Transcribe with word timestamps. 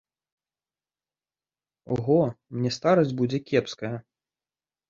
Ого, 1.97 2.17
мне 2.57 2.69
старасць 2.79 3.15
будзе 3.21 3.45
кепская. 3.53 3.95